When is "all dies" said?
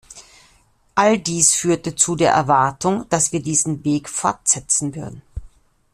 0.95-1.53